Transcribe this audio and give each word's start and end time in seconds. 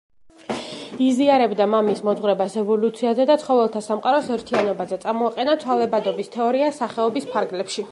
იზიარებდა 1.07 1.67
მამის 1.73 2.01
მოძღვრებას 2.07 2.55
ევოლუციაზე 2.61 3.27
და 3.31 3.37
ცხოველთა 3.43 3.83
სამყაროს 3.89 4.33
ერთიანობაზე: 4.39 5.01
წამოაყენა 5.05 5.59
ცვალებადობის 5.65 6.35
თეორია 6.39 6.75
სახეობის 6.83 7.33
ფარგლებში. 7.37 7.79